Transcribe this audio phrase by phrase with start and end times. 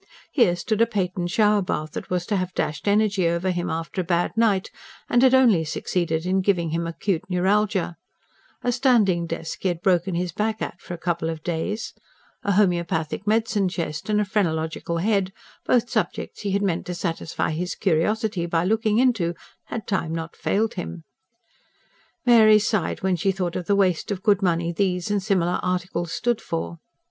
[0.31, 4.01] Here stood a patent shower bath, that was to have dashed energy over him after
[4.01, 4.71] a bad night,
[5.07, 7.97] and had only succeeded in giving him acute neuralgia;
[8.63, 11.93] a standing desk he had broken his back at for a couple of days;
[12.43, 15.31] a homoeopathic medicine chest and a phrenological head
[15.67, 20.35] both subjects he had meant to satisfy his curiosity by looking into, had time not
[20.35, 21.03] failed him.
[22.25, 26.11] Mary sighed, when she thought of the waste of good money these and similar articles
[26.11, 26.79] stood for.